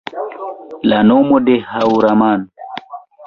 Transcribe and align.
La 0.93 1.01
nomo 1.09 1.37
de 1.51 1.57
Haŭraman 1.73 2.49